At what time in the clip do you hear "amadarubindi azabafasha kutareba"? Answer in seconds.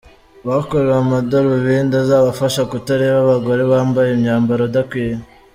1.03-3.17